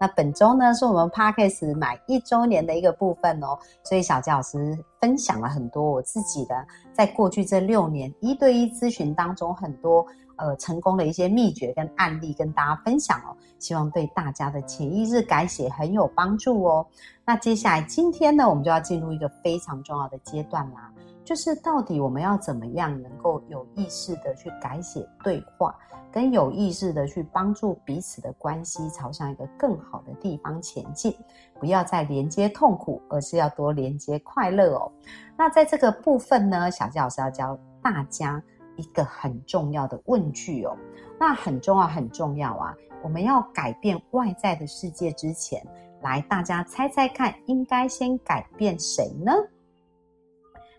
[0.00, 10.04] 那本周呢，是我们 Parkes 满一周年的一个部分哦，所以小教师分享了很多我自己的在过去这六年一对一咨询当中很多
[10.36, 16.86] 呃成功的一些秘诀跟案例跟大家分享哦，希望对大家的潜意识改写很有帮助哦。
[17.24, 20.90] 那接下来今天呢，我们就要进入一个非常重要的阶段啦。
[21.24, 25.74] 就是到底我们要怎么样能够有意识的去改写对话，
[26.12, 31.16] 跟有意识的去帮助彼此的关系朝向一个更好的地方前进，
[31.58, 34.92] 不要再连接痛苦，而是要多连接快乐哦。
[35.36, 38.40] 那在这个部分呢，小纪老师要教大家
[38.76, 40.76] 一个很重要的问句哦。
[41.18, 42.74] 那很重要，很重要啊！
[43.02, 45.64] 我们要改变外在的世界之前，
[46.02, 49.32] 来大家猜猜看，应该先改变谁呢？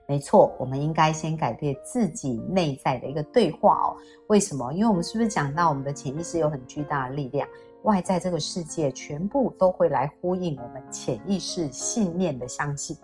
[0.07, 3.97] 没错，我们应该先改变自己内在的一个对话哦。
[4.27, 4.71] 为什么？
[4.71, 7.47] 因为我们是不是讲到我们的潜意识有很巨大的力量，
[7.81, 12.95] 外在这个世界全部都会来呼应我们潜意识信念的相信。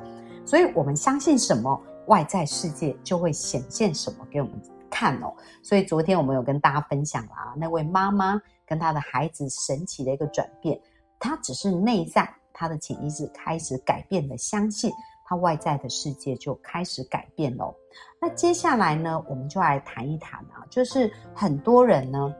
[0.46, 4.54] 所以，我们相信什么，外在世界就会显现什么给我们
[4.90, 5.34] 看哦。
[5.64, 10.80] 所以，昨天我们有跟大家分享了啊，那位妈妈跟她的孩子神奇的一个转变，
[11.20, 14.92] 她只是内在她的潜意识开始改变了相信。
[15.32, 17.74] 他外在的世界就开始改变了。
[18.20, 22.36] 那接下来呢，我们就来谈一谈啊，就是很多人呢，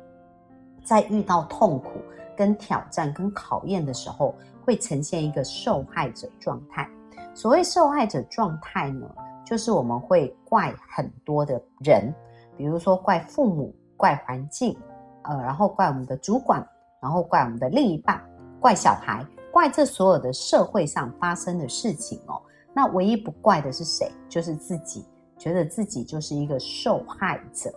[0.84, 1.92] 在遇到痛苦、
[2.36, 6.86] 跟挑战、跟考验的时候，会呈现一个受害者状态。
[7.34, 9.10] 所谓受害者状态呢，
[9.46, 12.14] 就是我们会怪很多的人，
[12.58, 14.78] 比如说怪父母、怪环境，
[15.22, 16.62] 呃，然后怪我们的主管，
[17.02, 18.22] 然后怪我们的另一半，
[18.60, 22.42] 怪小孩，怪这所有的社会上发生的事情哦。
[22.74, 24.12] 那唯一不怪的是谁？
[24.30, 25.06] 就是自己，
[25.38, 27.72] 觉得自己就是一个受害者。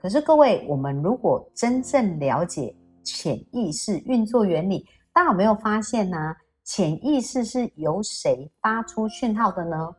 [0.00, 6.34] 可是各位，我们如果真正了解潜意识运作原理，大家有没有发现呢？
[6.64, 9.94] 潜意识是由谁发出讯号的呢？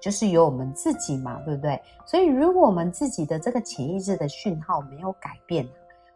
[0.00, 1.80] 就是由我们自己嘛，对不对？
[2.06, 5.68] 所以，如果我们自己的这个潜意识的讯号没有改变，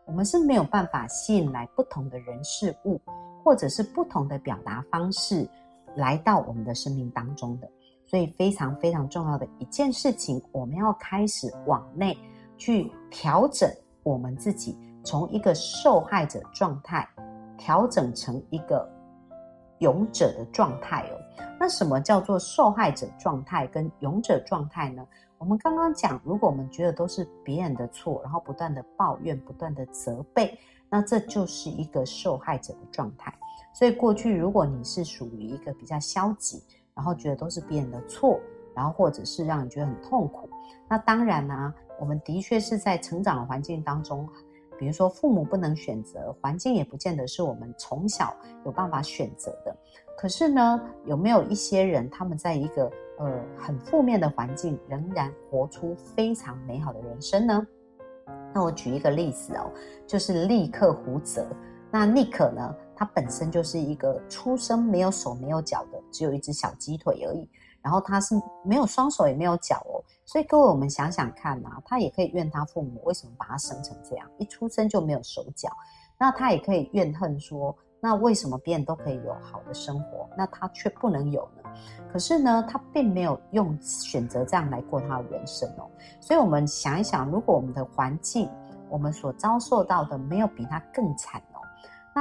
[0.06, 3.00] 我们是没有办法吸引来不同的人事物，
[3.44, 5.48] 或者是不同的表达方式。
[5.96, 7.70] 来到我们的生命当中的，
[8.06, 12.16] 所以非常非常重要的一件事情，我们要开始往内
[12.56, 13.70] 去调整
[14.02, 17.08] 我们自己，从一个受害者状态
[17.58, 18.88] 调整成一个
[19.78, 21.44] 勇者的状态哦。
[21.58, 25.06] 那什么叫做受害者状态跟勇者状态呢？
[25.38, 30.58] 我们刚刚讲，如果我们觉得都是别人的错，然后不断的抱怨、不断的责备，
[30.88, 33.32] 那这就是一个受害者的状态。
[33.72, 36.62] 所以过去，如果你是属于一个比较消极，
[36.94, 38.38] 然后觉得都是别人的错，
[38.74, 40.48] 然后或者是让你觉得很痛苦，
[40.88, 44.28] 那当然呢，我们的确是在成长的环境当中，
[44.78, 49.74] 比如说父母不能选择，环境也不见得是我们从小有办法选择的。
[50.18, 57.66] 可是呢，有没有一些人，他们在一个呃很负面的环境，仍然活出非常美好的人生呢？
[58.52, 59.70] 那我举一个例子哦，
[60.06, 61.46] 就是立刻胡泽。
[61.90, 62.74] 那立克呢？
[63.00, 67.48] 他本身就是一个出生没有手没有脚的，只有一只小鸡腿而已。
[67.80, 70.04] 然后他是没有双手也没有脚哦。
[70.26, 75.70] 所以各位，我们想想看啊，他也可以怨他父母为什么把他生成这样，一出生就没有手脚。
[76.18, 81.70] 那他也可以怨恨说，那为什么别人都可以有好的生活，那他却不能有呢？
[82.12, 85.88] 可是呢，他并没有用选择这样来过他的人生哦。
[86.20, 88.50] 所以我们想一想，如果我们的环境，
[88.90, 91.42] 我们所遭受到的没有比他更惨。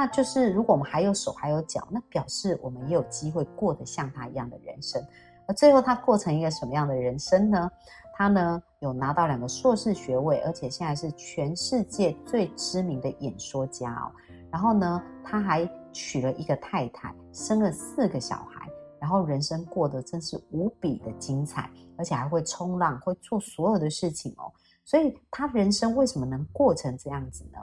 [0.00, 4.98] 那就是，如果我们还有手还有脚，那表示我们也有机会过得像他一样的人生。
[5.46, 7.70] 而最后他过成一个什么样的人生呢？
[8.14, 14.10] 他呢有拿到两个硕士学位，而且现在是全世界最知名的演说家哦。
[14.50, 18.66] 然后呢，他还娶了一个太太，生了四个小孩，
[18.98, 24.50] 然后人生过得真是无比的精彩，而且还会冲浪，会做所有的事情哦。
[24.82, 27.58] 所以他人生为什么能过成这样子呢？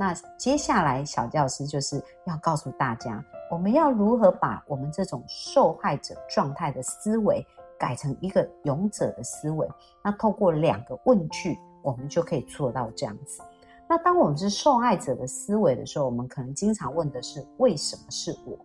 [0.00, 7.44] 那接下来小教师就是要告诉大家，我们要如何把我们这种受害者状态的思维
[7.76, 9.68] 改成一个勇者的思维。
[10.04, 13.42] 那透过两个问句，我们就可以做到这样子。
[13.88, 18.56] 那当我们是受害者的思维的时候，我们可能经常问的是：为什么是我？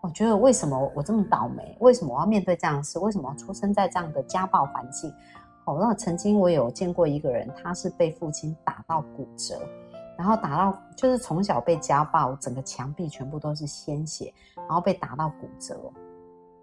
[0.00, 1.76] 我觉得为什么我这么倒霉？
[1.80, 2.98] 为什么我要面对这样的事？
[2.98, 5.12] 为什么出生在这样的家暴环境？
[5.64, 9.60] 哦，那曾经我有见过一个人，他是被父亲打到骨折，
[10.16, 15.78] 然后打到就是从小被家暴，整个墙壁全部都是鲜血，然后被打到骨折，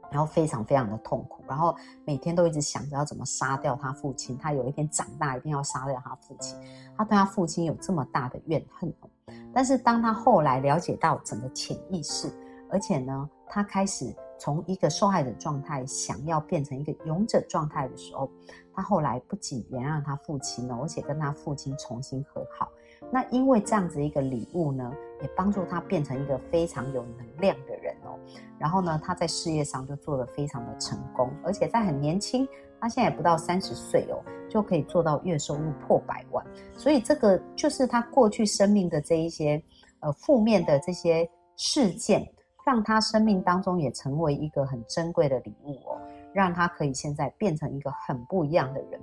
[0.09, 4.38] 然后非常非常的痛苦，然后每天都一直想着要怎么杀掉他父亲。
[4.38, 6.57] 他有一天长大一定要杀掉他父亲，
[6.97, 8.91] 他对他父亲有这么大的怨恨。
[9.53, 12.31] 但是当他后来了解到整个潜意识，
[12.71, 18.27] 而且呢，他开始从一个受害者状态想要变成一个勇者状态的时候，
[18.73, 22.67] 他后来不仅原谅他父亲了，而且跟他父亲重新和好。
[23.11, 24.91] 那因为这样子一个礼物呢，
[25.21, 28.17] 也帮助他变成一个非常有能量的人哦。
[28.57, 32.47] 然后呢，他在事业上就做得非常的成功，而且在很年轻，
[32.79, 36.45] 他现在也不到三十岁哦，就可以做到月收入破百万。
[36.73, 39.61] 所以这个就是他过去生命的这一些
[39.99, 42.27] 呃负面的这些事件。
[42.65, 45.99] 让他生命当中也成为一个很珍贵的礼物哦，
[46.33, 48.97] 让他可以现在变成一个很不一样的人，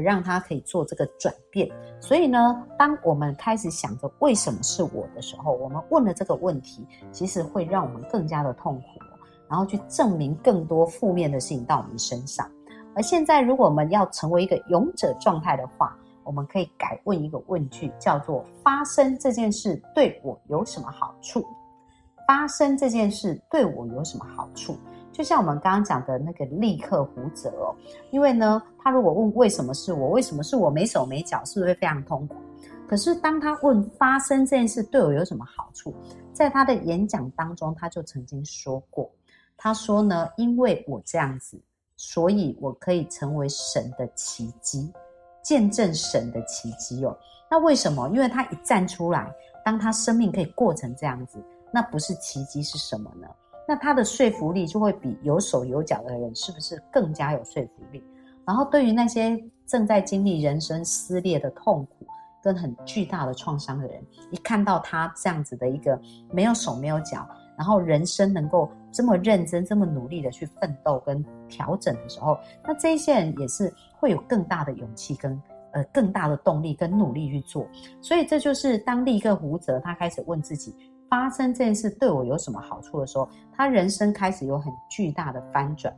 [0.00, 1.70] 让他可以做这个转变。
[2.00, 9.00] 所以呢，当我们开始想着为什么是我的时候，我们问了这个问题，其实会让我们更加的痛苦，
[9.48, 12.48] 然后去证明更多负面的事情到我们身上。
[12.94, 21.44] 而现在，如果我们要成为一个勇者状态的话，我们可以改问一个问句，叫做“发生这件事对我有什么好处？”
[22.26, 24.76] 发生这件事对我有什么好处？
[25.16, 27.74] 就像我们刚刚讲的那个立刻胡泽哦，
[28.10, 32.36] 因为呢，他如果问为什么是我，为什么是我没手没脚，是不是会非常痛苦？
[32.86, 35.94] 可是当他问发生这件事对我有什么好处，
[36.34, 39.10] 在他的演讲当中，他就曾经说过，
[39.56, 41.58] 他说呢，因为我这样子，
[41.96, 44.92] 所以我可以成为神的奇迹，
[45.42, 47.16] 见证神的奇迹哦。
[47.50, 48.06] 那为什么？
[48.10, 49.34] 因为他一站出来，
[49.64, 51.42] 当他生命可以过成这样子。
[51.72, 53.26] 那不是奇迹是什么呢？
[53.68, 58.02] 那他的说服力就会比有手有脚的人是不是更加有说服力？
[58.44, 62.06] 然后对于那些正在经历人生撕裂的痛苦
[62.40, 67.28] 跟很巨大的创伤的人，一看到他这样子的一个没有手没有脚，
[67.58, 75.42] 然后人生能够这么认真、这么努力的去奋斗跟调整的时候，那这一些人也是会有更大的勇气跟
[75.72, 77.66] 呃更大的动力跟努力去做。
[78.00, 80.72] 所以这就是当立刻胡哲他开始问自己。
[81.08, 85.94] 发生这件事对我有什么好处的时候，他人生开始有很巨大的翻转，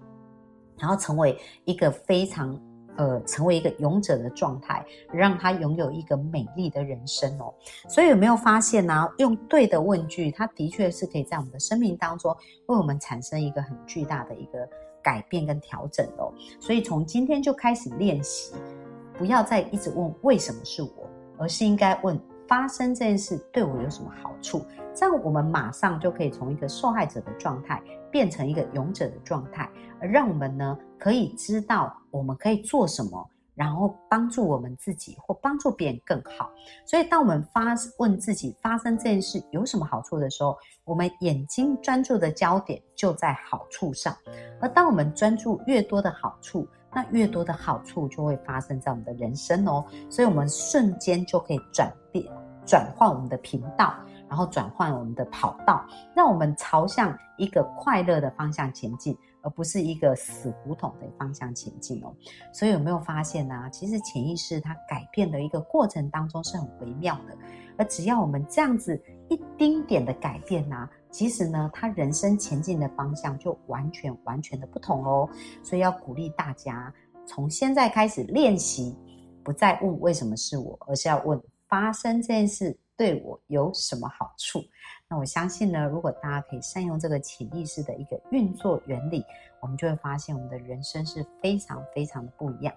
[0.79, 2.59] 然后成为一个非常
[2.97, 7.55] 呃，成为一个勇者的状态，让他拥有一个美丽的人生哦。
[7.89, 9.09] 所以有没有发现呢？
[9.19, 14.69] 用对的问句，它的确是可以在我们的生命当中为我们产生一个很巨大的一个
[15.03, 16.33] 改变跟调整哦。
[16.61, 18.53] 所以从今天就开始练习，
[19.17, 21.09] 不要再一直问为什么是我，
[21.39, 22.21] 而是应该问。
[22.49, 24.65] 发生这件事对我有什么好处？
[24.95, 27.81] 这样我们马上就可以从一个受害者的状态
[28.11, 36.51] 变成一个勇者的状态，而让我们呢可以知道我们可以做什么，然后帮助我们自己或帮助别人更好。
[36.87, 44.17] 所以，当我们发问自己发生这件事有什么好处的时候，我们眼睛专注的焦点就在好处上。
[44.61, 52.25] 而当我们专注越多的好处，那越多的好处就会发生在我们的人生哦，所以我们瞬间就可以转变、
[52.67, 53.95] 转换我们的频道，
[54.29, 62.13] 然后转换我们的跑道，让我们朝向一个快乐的方向前进，而不是一个死胡同的方向前进哦。
[62.53, 63.69] 所以有没有发现呢？
[63.71, 67.37] 其实潜意识它改变的一个过程当中是很微妙的，
[67.77, 70.89] 而只要我们这样子一丁点的改变呢？
[71.11, 75.29] 其实呢，他人生前进的方向就完全完全的不同哦。
[75.63, 76.93] 所以要鼓励大家，
[77.27, 78.97] 从现在开始练习，
[79.43, 84.61] 不再问为什么是我，而是要问发生这件事对我有什么好处。
[85.09, 89.25] 那我相信呢，如果大家可以善用这个潜意识的一个运作原理，
[89.61, 92.75] 我们就会发现我们的人生是非常非常的不一样。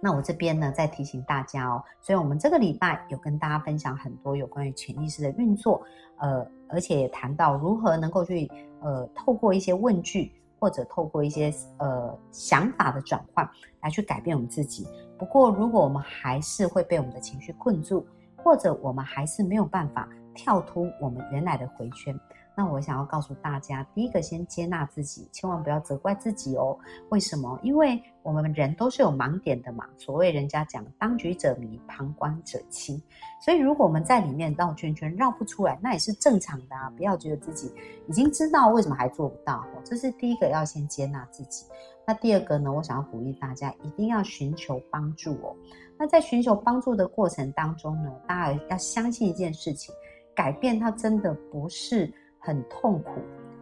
[0.00, 5.82] 那我这边呢，再提醒大家哦，所以我们这个礼拜有跟大家分享很多有关于潜意识的运作，
[6.18, 13.48] 呃，而且也谈到如何能够去呃，透过一些问句或者透过一些呃想法的转换
[13.82, 14.86] 来去改变我们自己。
[15.18, 18.06] 不过，如果我们还是会被我们的情绪困住，
[18.36, 22.18] 或者我们还是没有办法跳出我们原来的回圈。
[22.58, 26.74] 那我想要告诉大家，第一个先接纳自己，千万不要责怪自己哦。
[27.10, 27.60] 为什么？
[27.62, 29.86] 因为我们人都是有盲点的嘛。
[29.98, 33.00] 所谓人家讲“当局者迷，旁观者清”，
[33.44, 36.90] 所以如果我们在里面绕圈圈绕不出来，那也是正常的啊。
[36.96, 37.70] 不要觉得自己
[38.08, 41.66] 已经知道为什么还做不到，这是第一个要先接纳自己。
[42.06, 42.72] 那第二个呢？
[42.72, 45.54] 我想要鼓励大家一定要寻求帮助哦。
[45.98, 49.94] 那在寻求帮助的过程当中呢，大家要相信一件事情：
[50.34, 52.10] 改变它真的不是。
[52.46, 53.10] 很痛苦，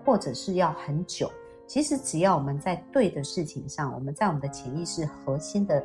[0.05, 1.33] 或者是要很久。
[1.67, 5.83] 其实只要我们在对的事情上，我们在我们的潜意识核心的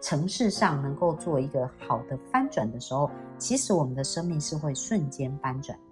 [0.00, 5.84] 城市上能够做一个好的翻转的时候，其实我们的生命是会瞬间翻转的。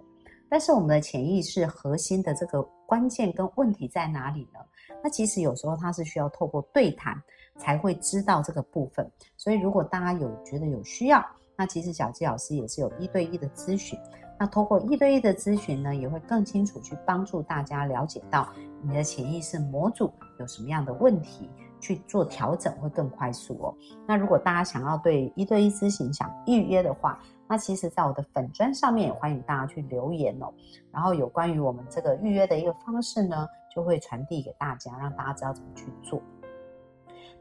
[0.49, 4.59] 但是我们的潜意识核心的这个关键跟问题在哪里呢？
[5.03, 7.15] 那其实有时候它是需要透过对谈
[7.57, 9.07] 才会知道这个部分。
[9.35, 11.23] 所以如果大家有觉得有需要，
[11.55, 13.99] 那其实小纪老师也是有一对一的咨询。
[14.39, 18.47] 那通过一对一的咨询呢，也会更清楚去帮助大家了解到
[18.83, 23.75] 你的潜意识模组有什么样的问题，去做调整会更快速哦。
[24.05, 30.53] 那如果大家想要对一对一咨询想预约的话，那其实在我的粉砖上面也欢迎大家去留言哦。
[30.91, 36.21] 然后有关于我们这个预约的一个方式呢，就会传递给大家，让大家知道怎么去做。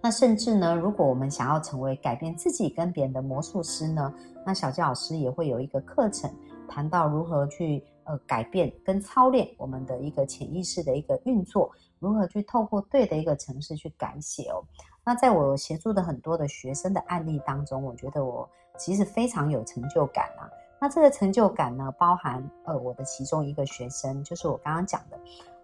[0.00, 4.14] 那甚至呢，如果我们想要成为改变自己跟别人的魔术师呢，
[4.46, 6.30] 那小教老师也会有一个课程。
[6.66, 14.62] 谈到如何去呃改变跟操练我们的一个潜意识的一个运作，如何去透过对的一个城市去改写哦。
[15.04, 20.50] 那在我协助的很多的学生的案例当中，我觉得我其实非常有成就感啊。
[20.80, 25.18] 那这个成就感呢，包含呃我的其中一个学生，就是我刚刚讲的，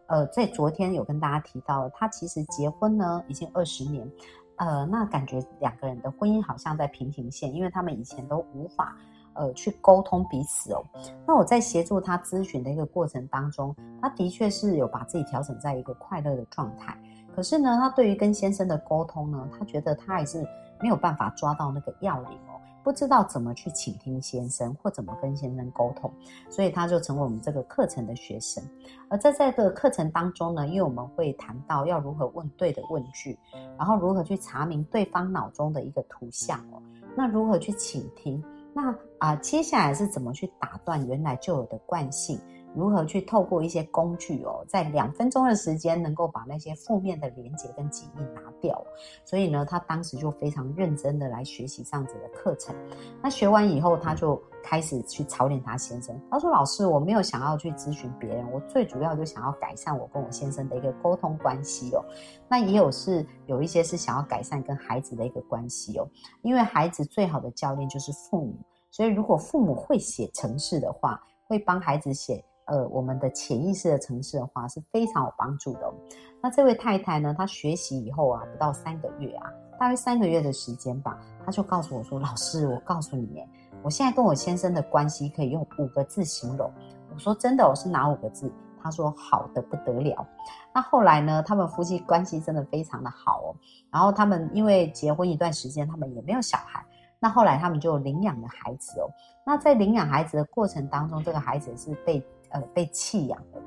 [0.06, 4.10] 呃，在昨天有跟大家提到，他其实结婚呢已经二十年，
[4.56, 8.96] 呃，那感觉两个人的婚姻好像在平行线，因为他们以前都无法。
[9.34, 10.84] 呃，去沟通彼此哦。
[11.26, 16.96] 那我在协助他咨询的一个过程当中，他的确是有把自己调整在一个快乐的状态。
[17.34, 20.46] 可是呢，他对于跟先生的沟通呢，他觉得他还是
[20.80, 26.12] 没有办法抓到那个要领哦，不知道怎么去倾听先生或怎么跟先生沟通，
[26.50, 28.62] 所以他就成为我们这个课程的学生。
[29.08, 33.38] 而在这个课程当中呢，因为我们会谈到要如何问对的问句，
[33.78, 36.82] 然后如何去查明对方脑中的一个图像哦，
[37.16, 38.44] 那如何去倾听？
[38.74, 42.38] 那啊，接下来是怎么去打断原来就有的惯性？
[42.74, 48.82] 如何去透过一些工具哦，在两分钟的时间能够把那些负面的连接跟记忆拿掉？
[49.24, 52.74] 所以呢，他当时就非常认真的来学习这样子的课程。
[53.22, 56.18] 那学完以后，他就开始去操练他先生。
[56.30, 62.04] 他说：“老师，我没有想要去咨询别人，我最主要就想要改善我跟我先生的一个沟通关系哦。
[62.48, 66.08] 那也有是有一些是想要改善跟孩子的一个关系哦，
[66.42, 68.54] 因为孩子最好的教练就是父母。”
[68.90, 75.92] 所以，如果父母会写程式的话，会帮孩子写呃我们的潜意识的城市的话，是非常有帮助的。
[76.40, 83.44] 那这位太太呢，她学习以后啊，不到三个月啊，大约三个月的时间吧，她就告诉我说：“老师，我告诉你，
[83.82, 86.72] 我现在跟我先生的关系可以用五个字形容。”
[87.12, 88.50] 我说：“真的，我是哪五个字？”
[88.82, 90.26] 她说：“好的不得了。”
[90.74, 93.54] 那后来呢，他们夫妻关系真的非常的好哦。
[93.90, 96.82] 然后他们因为结婚一段时间，他们也没有小孩。
[97.20, 99.08] 那后来他们就领养了孩子哦。
[99.46, 102.20] 那在领养孩子的过程当中，这个孩子是被
[102.52, 103.60] 呃被弃养的，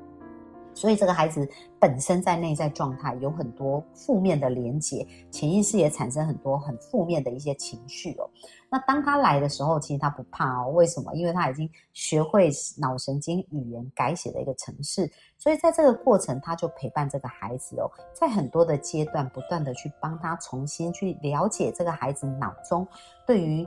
[0.73, 1.47] 所以这个孩子
[1.79, 8.29] 本身在内在状态有很多负面的连结，潜意识也产生很多很负面的一些情绪哦。
[8.69, 10.69] 那当他来的时候，其实他不怕哦。
[10.71, 11.13] 为什么？
[11.13, 22.85] 因为他已经学会脑神经语言改写的一个程式，所以在这个过程，他就陪伴这个孩子哦，在很多的阶段，不断的去帮他重新去了解这个孩子脑中
[23.25, 23.65] 对于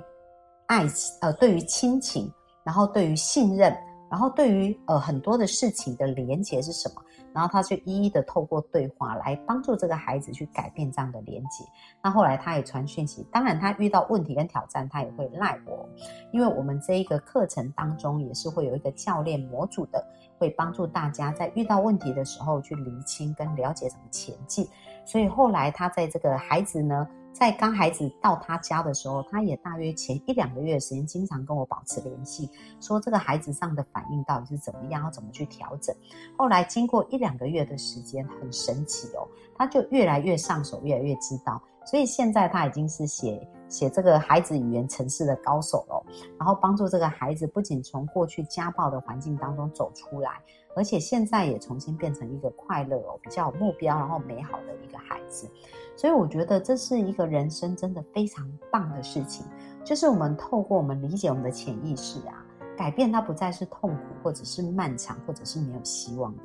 [0.67, 2.31] 爱情呃，对于亲情，
[2.63, 3.75] 然后对于信任，
[4.11, 7.03] 然后对于呃很多的事情的连结是什么。
[7.35, 11.62] 然后他就一一的透过对话来帮助这个孩子去改变这样的连接。
[12.03, 15.87] 那后来他也传讯息，当然他遇到问题跟挑战，他也会赖我，
[16.33, 20.05] 因为我们这一个课程当中也是会有一个教练模组的，
[20.38, 24.67] 会帮助大家在遇到问题的时候去厘清跟了解怎么前进。
[25.05, 27.07] 所以后来他在这个孩子呢。
[27.38, 35.95] 在刚孩子到他家的时候，他也大约前一两个月的时间，经常跟我保持联系，说这个孩子上的反应到底是怎么样，要怎么去调整。
[36.37, 39.23] 后来经过一两个月的时间，很神奇哦，
[39.57, 41.62] 他就越来越上手，越来越知道。
[41.87, 46.04] 所以现在他已经是写写这个孩子语言程式的高手了，
[46.38, 50.40] 然后帮助这个孩子不仅从过去家暴的环境当中走出来，
[50.78, 55.50] 而且现在也重新变成一个快乐，比较有目标，然后美好的一个孩子。
[55.97, 59.44] 所以我觉得这是一个人生真的非常棒的事情，
[59.85, 66.44] 就是我们透过我们理解我们的潜意识啊，改变它不再是痛苦，或者是漫长，或者是没有希望的，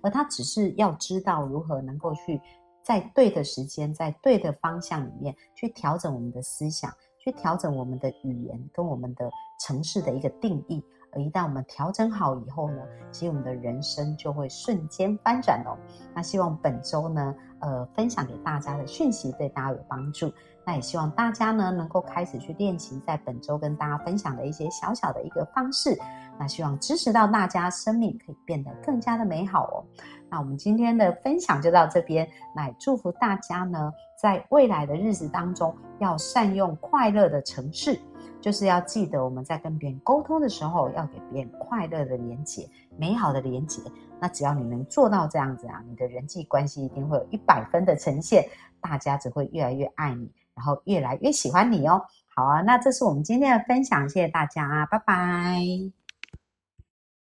[0.00, 2.40] 而它只是要知道如何能够去
[2.82, 10.82] 在对的时间，在对的方向里面去调整我们的思想，去调整我们的语言跟我们的城市的一个定义。
[11.14, 12.78] 而一旦我们调整好以后呢，
[13.10, 15.76] 其实我们的人生就会瞬间翻转哦。
[16.14, 20.32] 那希望本周呢，呃，分享给大家的讯息对大家有帮助。
[20.66, 25.98] 那也希望大家呢，能够开始去练习，在本周跟大家分享的一些小小的一个方式。
[26.38, 29.84] 那希望支持到大家，生命可以变得更加的美好哦。
[30.30, 38.00] 那我们今天的分享就到这边，来祝福大家呢，在未来的日子当中，要善用快乐的城市，
[38.44, 43.80] 就是要记得我们在跟别人沟通的时候，要给别人快乐的连接，美好的连接。
[44.20, 48.46] 那只要你能做到这样子啊，你的人际关系一定会有一百分的呈现，
[48.82, 50.30] 大家只会越来越爱你。
[50.54, 52.04] 然后越来越喜欢你哦。
[52.34, 56.03] 好啊，那这是我们今天的分享，谢谢大家，拜拜。